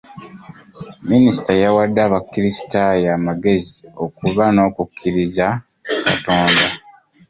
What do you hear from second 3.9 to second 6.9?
okuba n'okukkiriza Katonda.